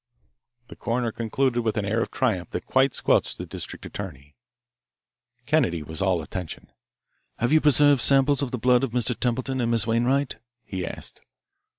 The 0.69 0.75
coroner 0.75 1.11
concluded 1.11 1.61
with 1.61 1.77
an 1.77 1.85
air 1.85 2.01
of 2.01 2.09
triumph 2.09 2.49
that 2.49 2.65
quite 2.65 2.95
squelched 2.95 3.37
the 3.37 3.45
district 3.45 3.85
attorney. 3.85 4.35
Kennedy 5.45 5.83
was 5.83 6.01
all 6.01 6.23
attention. 6.23 6.71
"Have 7.37 7.51
you 7.53 7.61
preserved 7.61 8.01
samples 8.01 8.41
of 8.41 8.49
the 8.49 8.57
blood 8.57 8.83
of 8.83 8.93
Mr. 8.93 9.15
Templeton 9.15 9.61
and 9.61 9.69
Miss 9.69 9.85
Wainwright?" 9.85 10.37
he 10.63 10.87
asked. 10.87 11.21